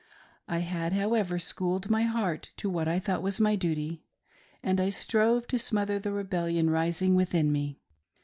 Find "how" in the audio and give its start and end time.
0.93-1.13